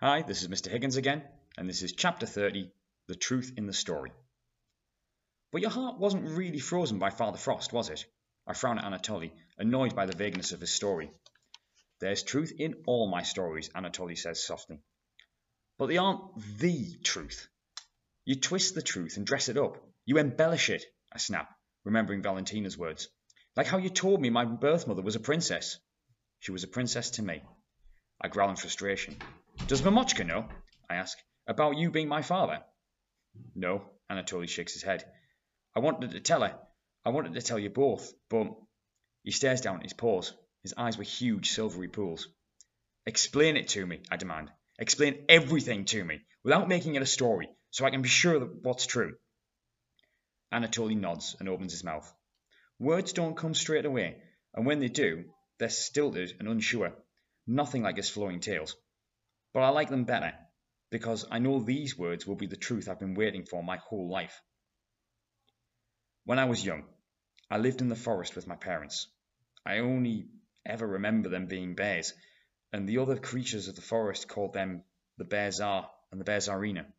[0.00, 0.70] Hi, this is Mr.
[0.70, 1.22] Higgins again,
[1.56, 2.70] and this is Chapter 30
[3.06, 4.12] The Truth in the Story.
[5.50, 8.04] But your heart wasn't really frozen by Father Frost, was it?
[8.46, 11.10] I frown at Anatoly, annoyed by the vagueness of his story.
[11.98, 14.82] There's truth in all my stories, Anatoly says softly.
[15.78, 17.48] But they aren't the truth.
[18.26, 19.82] You twist the truth and dress it up.
[20.04, 21.48] You embellish it, I snap,
[21.84, 23.08] remembering Valentina's words.
[23.56, 25.78] Like how you told me my birth mother was a princess.
[26.40, 27.40] She was a princess to me.
[28.20, 29.16] I growl in frustration.
[29.68, 30.48] Does Mamochka know?
[30.88, 31.18] I ask.
[31.46, 32.62] About you being my father?
[33.54, 35.04] No, Anatoly shakes his head.
[35.74, 36.58] I wanted to tell her.
[37.04, 38.48] I wanted to tell you both, but
[39.22, 40.32] he stares down at his paws.
[40.62, 42.28] His eyes were huge, silvery pools.
[43.06, 44.50] Explain it to me, I demand.
[44.78, 48.62] Explain everything to me, without making it a story, so I can be sure that
[48.62, 49.16] what's true.
[50.52, 52.12] Anatoly nods and opens his mouth.
[52.78, 54.22] Words don't come straight away,
[54.54, 55.24] and when they do,
[55.58, 56.92] they're stilted and unsure,
[57.46, 58.76] nothing like his flowing tales.
[59.56, 60.34] But I like them better,
[60.90, 64.06] because I know these words will be the truth I've been waiting for my whole
[64.06, 64.42] life.
[66.26, 66.84] When I was young,
[67.50, 69.06] I lived in the forest with my parents.
[69.64, 70.28] I only
[70.66, 72.12] ever remember them being bears,
[72.70, 74.84] and the other creatures of the forest called them
[75.16, 76.92] the Bear Tsar and the Bear Tsarina.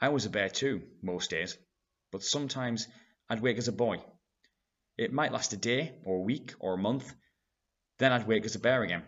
[0.00, 1.58] I was a bear too, most days,
[2.12, 2.86] but sometimes
[3.28, 3.96] I'd wake as a boy.
[4.96, 7.12] It might last a day, or a week, or a month.
[7.98, 9.02] Then I'd wake as a bear again.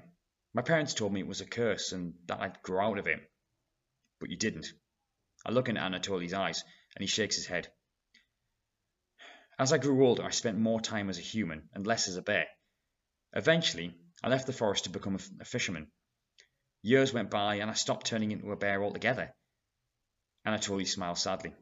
[0.55, 3.21] My parents told me it was a curse and that I'd grow out of it.
[4.21, 4.69] But you didn't.
[5.45, 6.63] I look into Anatoly's eyes,
[6.95, 7.71] and he shakes his head.
[9.59, 12.23] As I grew older, I spent more time as a human and less as a
[12.23, 12.47] bear.
[13.33, 15.91] Eventually, I left the forest to become a fisherman.
[16.83, 19.35] Years went by, and I stopped turning into a bear altogether.
[20.47, 21.53] Anatoly smiled sadly.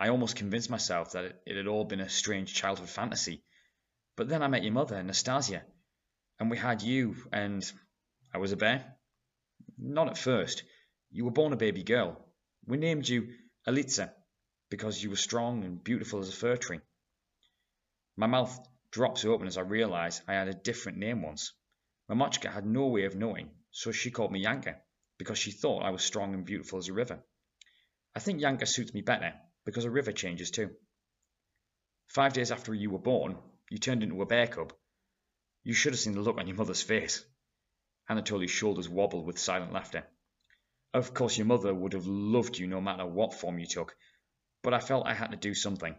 [0.00, 3.44] I almost convinced myself that it had all been a strange childhood fantasy.
[4.16, 5.64] But then I met your mother, Nastasia,
[6.40, 7.70] and we had you, and
[8.32, 8.96] I was a bear.
[9.78, 10.62] Not at first.
[11.10, 12.24] You were born a baby girl.
[12.66, 13.34] We named you
[13.66, 14.12] Elitsa
[14.70, 16.80] because you were strong and beautiful as a fir tree.
[18.16, 18.58] My mouth
[18.90, 21.52] drops open as I realize I had a different name once.
[22.10, 24.80] Mamochka had no way of knowing, so she called me Yanka
[25.18, 27.22] because she thought I was strong and beautiful as a river.
[28.14, 30.74] I think Yanka suits me better because a river changes too.
[32.08, 33.38] Five days after you were born,
[33.70, 34.72] you turned into a bear cub.
[35.62, 37.24] You should have seen the look on your mother's face.
[38.08, 40.06] Anatoly's shoulders wobbled with silent laughter.
[40.94, 43.94] Of course, your mother would have loved you no matter what form you took,
[44.62, 45.94] but I felt I had to do something.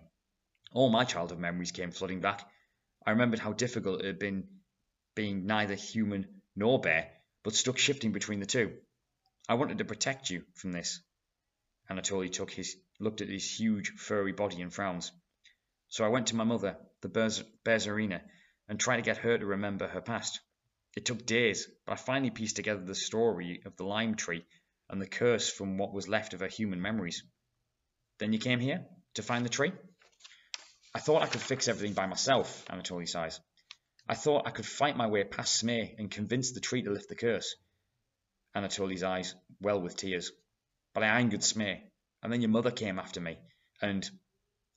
[0.73, 2.49] All my childhood memories came flooding back.
[3.05, 4.47] I remembered how difficult it had been
[5.15, 7.11] being neither human nor bear,
[7.43, 8.77] but stuck shifting between the two.
[9.47, 11.01] I wanted to protect you from this.
[11.89, 15.11] Anatoly took his looked at his huge, furry body and frowns.
[15.87, 18.21] So I went to my mother, the Bear Tsarina,
[18.67, 20.39] and tried to get her to remember her past.
[20.95, 24.45] It took days, but I finally pieced together the story of the lime tree
[24.89, 27.23] and the curse from what was left of her human memories.
[28.17, 29.71] Then you came here to find the tree?
[30.93, 33.39] I thought I could fix everything by myself, Anatoly sighs.
[34.07, 37.09] I thought I could fight my way past Zmei and convince the tree to lift
[37.09, 37.55] the curse.
[38.55, 40.31] Anatoly's eyes well with tears.
[40.93, 41.81] But I angered Zmei,
[42.23, 43.37] and then your mother came after me,
[43.81, 44.09] and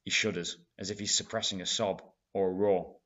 [0.05, 2.03] he shudders, as if he's suppressing a sob
[2.34, 2.99] or a roar.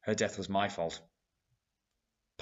[0.00, 1.00] Her death was my fault.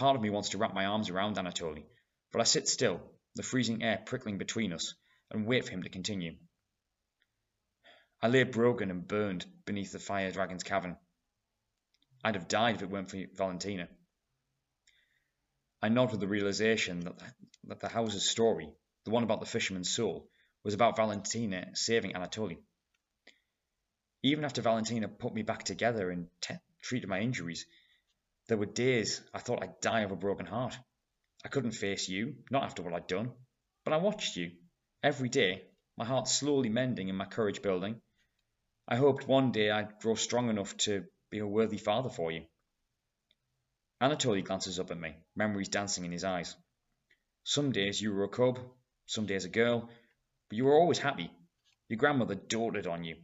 [0.01, 1.85] Part of me wants to wrap my arms around Anatoly,
[2.33, 3.03] but I sit still,
[3.35, 4.95] the freezing air prickling between us,
[5.31, 6.39] and wait for him to continue.
[8.23, 10.97] I lay broken and burned beneath the fire dragon's cavern.
[12.25, 13.91] I'd have died if it weren't for Valentina.
[15.83, 17.35] I nod with the realization that the,
[17.65, 18.73] that the house's story,
[19.05, 20.31] the one about the fisherman's soul,
[20.65, 22.57] was about Valentina saving Anatoly.
[24.23, 26.29] Even after Valentina put me back together and
[26.81, 27.67] treated my injuries,
[28.51, 30.77] there were days I thought I'd die of a broken heart.
[31.45, 33.31] I couldn't face you, not after what I'd done,
[33.85, 34.51] but I watched you,
[35.05, 35.63] every day,
[35.97, 38.01] my heart slowly mending and my courage building.
[38.89, 42.43] I hoped one day I'd grow strong enough to be a worthy father for you.
[44.03, 46.57] Anatoly glances up at me, memories dancing in his eyes.
[47.45, 48.59] Some days you were a cub,
[49.07, 49.89] some days a girl,
[50.49, 51.31] but you were always happy.
[51.89, 53.15] Your grandmother doted on you,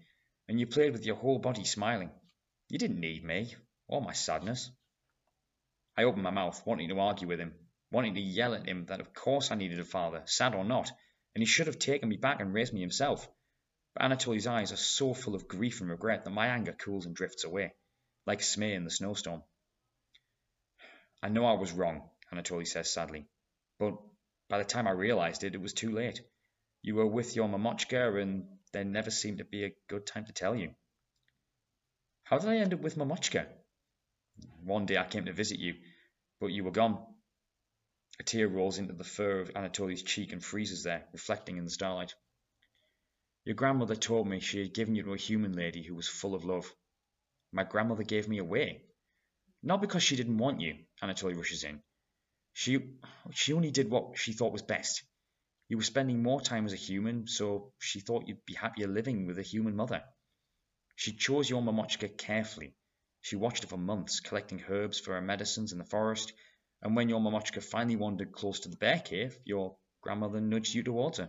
[0.46, 2.12] and you played with your whole body smiling.
[2.69, 3.56] You didn't need me,
[3.88, 4.70] or my sadness.
[5.96, 7.54] I opened my mouth, wanting to argue with him,
[7.90, 10.90] wanting to yell at him that of course I needed a father, sad or not,
[11.34, 13.28] and he should have taken me back and raised me himself.
[13.94, 17.16] But Anatoly's eyes are so full of grief and regret that my anger cools and
[17.16, 17.75] drifts away,
[18.26, 19.43] like Zmei in the snowstorm.
[21.22, 23.26] I know I was wrong, Anatoly says sadly,
[23.78, 23.94] but
[24.48, 26.20] by the time I realized it, it was too late.
[26.82, 30.32] You were with your Mamochka, and there never seemed to be a good time to
[30.32, 30.75] tell you.
[32.25, 33.46] How did I end up with Mamochka?
[34.65, 35.75] One day I came to visit you,
[36.41, 37.05] but you were gone.
[38.19, 41.71] A tear rolls into the fur of Anatoly's cheek and freezes there, reflecting in the
[41.71, 42.15] starlight.
[43.44, 46.35] Your grandmother told me she had given you to a human lady who was full
[46.35, 46.75] of love.
[47.53, 48.83] My grandmother gave me away.
[49.62, 51.82] Not because she didn't want you, Anatoly rushes in.
[52.53, 52.97] She,
[53.32, 55.03] she only did what she thought was best.
[55.69, 59.27] You were spending more time as a human, so she thought you'd be happier living
[59.27, 60.03] with a human mother.
[60.94, 62.75] She chose your Mamochka carefully.
[63.26, 66.32] She watched her for months, collecting herbs for her medicines in the forest,
[66.81, 70.84] and when your Mamochka finally wandered close to the bear cave, your grandmother nudged you
[70.84, 71.28] towards her.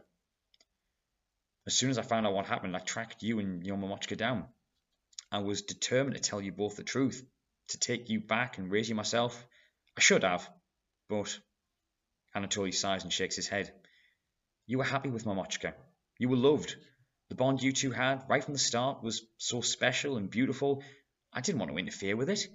[1.65, 4.47] As soon as I found out what happened, I tracked you and your Mamochka down.
[5.31, 7.27] I was determined to tell you both the truth,
[7.69, 9.43] to take you back and raise you myself.
[9.97, 10.47] I should have,
[11.09, 11.39] but
[12.35, 13.73] Anatoly sighs and shakes his head.
[14.67, 15.73] You were happy with Mamochka.
[16.19, 16.75] You were loved.
[17.29, 20.83] The bond you two had, right from the start, was so special and beautiful.
[21.37, 22.47] I didn't want to interfere with it.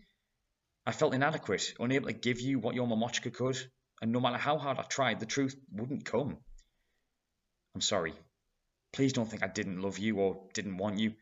[0.84, 3.56] I felt inadequate, unable to give you what your Mamochka could,
[4.00, 6.38] and no matter how hard I tried, the truth wouldn't come.
[7.76, 8.12] I'm sorry.
[8.92, 11.12] Please don't think I didn't love you or didn't want you,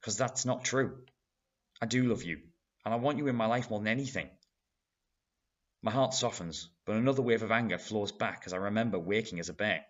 [0.00, 1.04] because that's not true.
[1.78, 2.38] I do love you,
[2.86, 4.30] and I want you in my life more than anything.
[5.82, 9.50] My heart softens, but another wave of anger flows back as I remember waking as
[9.50, 9.84] a bear.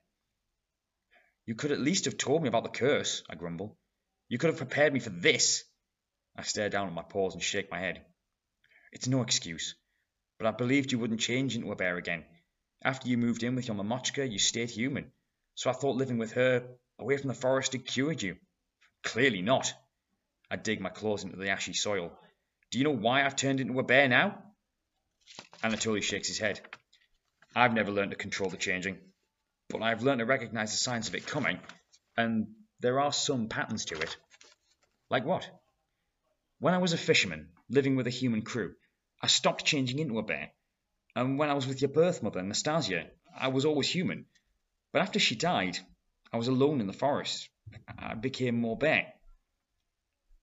[1.46, 3.78] You could at least have told me about the curse, I grumble.
[4.28, 5.62] You could have prepared me for this.
[6.36, 8.04] I stare down at my paws and shake my head.
[8.92, 9.74] It's no excuse,
[10.38, 12.24] but I believed you wouldn't change into a bear again.
[12.82, 15.12] After you moved in with your Mamochka, you stayed human,
[15.54, 16.66] so I thought living with her,
[16.98, 18.36] away from the forest, had cured you.
[19.02, 19.72] Clearly not.
[20.50, 22.18] I dig my claws into the ashy soil.
[22.70, 24.42] Do you know why I've turned into a bear now?
[25.62, 26.60] Anatoly shakes his head.
[27.54, 28.98] I've never learned to control the changing,
[29.68, 31.58] but I've learned to recognize the signs of it coming,
[32.16, 32.48] and
[32.80, 34.16] there are some patterns to it.
[35.08, 35.48] Like what?
[36.64, 38.74] When I was a fisherman, living with a human crew,
[39.20, 40.50] I stopped changing into a bear.
[41.14, 44.24] And when I was with your birth mother, Nastasia, I was always human.
[44.90, 45.78] But after she died,
[46.32, 47.50] I was alone in the forest.
[47.98, 49.12] I became more bear.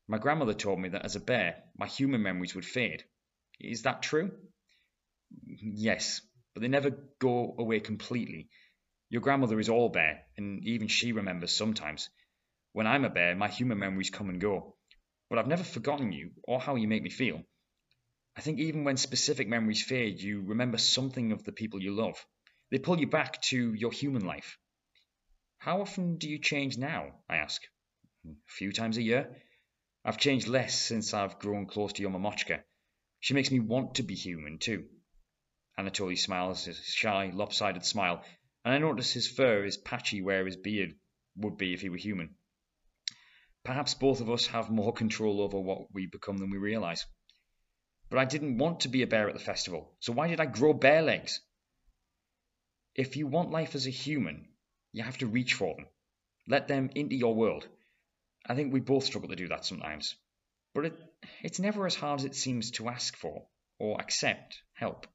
[0.08, 3.04] My grandmother told me that as a bear, my human memories would fade.
[3.60, 4.30] Is that true?
[5.44, 6.22] Yes,
[6.54, 8.52] but they never go away completely.
[9.10, 12.12] Your grandmother is all bear, and even she remembers sometimes.
[12.74, 14.76] When I'm a bear, my human memories come and go.
[15.32, 17.42] But I've never forgotten you or how you make me feel.
[18.36, 22.26] I think even when specific memories fade, you remember something of the people you love.
[22.70, 24.58] They pull you back to your human life.
[25.58, 27.24] How often do you change now?
[27.30, 27.62] I ask.
[28.28, 29.42] A few times a year.
[30.04, 32.64] I've changed less since I've grown close to your Mamochka.
[33.22, 34.90] She makes me want to be human, too.
[35.80, 38.26] Anatoly smiles his shy, lopsided smile,
[38.66, 40.94] and I notice his fur is patchy where his beard
[41.38, 42.36] would be if he were human.
[43.64, 47.06] Perhaps both of us have more control over what we become than we realize.
[48.10, 50.46] But I didn't want to be a bear at the festival, so why did I
[50.46, 51.40] grow bear legs?
[52.96, 54.50] If you want life as a human,
[54.92, 55.88] you have to reach for them.
[56.48, 57.68] Let them into your world.
[58.46, 60.16] I think we both struggle to do that sometimes.
[60.74, 61.00] But it,
[61.44, 63.48] it's never as hard as it seems to ask for
[63.78, 65.08] or accept help.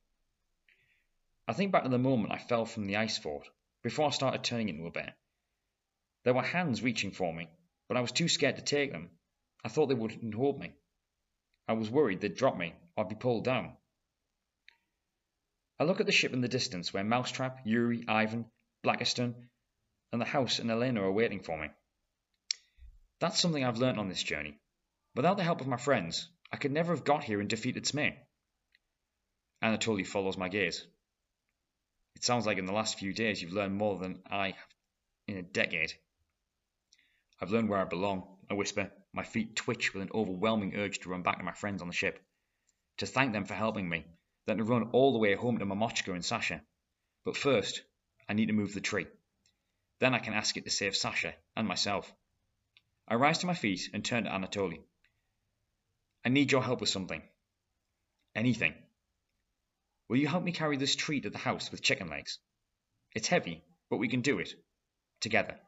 [1.49, 3.49] I think back to the moment I fell from the ice fort,
[3.83, 5.15] before I started turning into a bear.
[6.25, 7.49] There were hands reaching for me,
[7.89, 9.11] but I was too scared to take them.
[9.65, 10.75] I thought they wouldn't hold me.
[11.69, 13.77] I was worried they'd drop me I'd be pulled down.
[15.79, 18.51] I look at the ship in the distance where Mousetrap, Yuri, Ivan,
[18.83, 19.35] Blackiston,
[20.13, 21.69] and the house and Elena are waiting for me.
[23.21, 24.59] That's something I've learnt on this journey.
[25.15, 28.17] Without the help of my friends, I could never have got here and defeated Zmei.
[29.63, 30.87] Anatoly follows my gaze.
[32.15, 34.75] It sounds like in the last few days you've learned more than I have
[35.29, 35.93] in a decade.
[37.41, 38.91] I've learned where I belong, I whisper.
[39.13, 41.95] My feet twitch with an overwhelming urge to run back to my friends on the
[41.95, 42.19] ship,
[42.99, 44.07] to thank them for helping me,
[44.47, 46.63] then to run all the way home to Mamochka and Sasha.
[47.25, 47.83] But first,
[48.29, 49.07] I need to move the tree.
[50.01, 52.13] Then I can ask it to save Sasha and myself.
[53.09, 54.83] I rise to my feet and turn to Anatoly.
[56.25, 57.23] I need your help with something.
[58.35, 58.75] Anything.
[60.09, 62.39] Will you help me carry this tree to the house with chicken legs?
[63.15, 64.55] It's heavy, but we can do it.
[65.21, 65.59] Together.